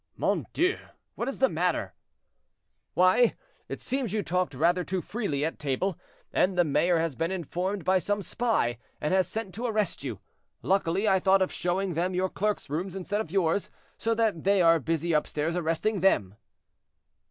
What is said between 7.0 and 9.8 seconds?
been informed by some spy, and has sent to